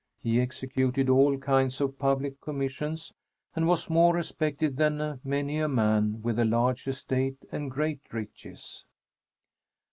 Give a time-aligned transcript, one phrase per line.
[0.17, 3.13] He executed all kinds of public commissions
[3.55, 8.83] and was more respected than many a man with a large estate and great riches.